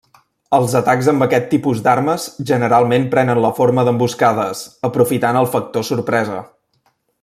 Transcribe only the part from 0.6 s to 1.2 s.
atacs